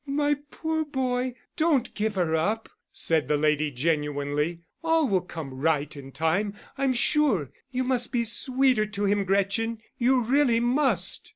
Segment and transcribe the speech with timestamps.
[0.07, 4.61] "My poor boy, don't give her up," said the lady, genuinely.
[4.83, 7.51] "All will come right in time, I'm sure.
[7.69, 9.77] You must be sweeter to him, Gretchen.
[9.99, 11.29] You really must."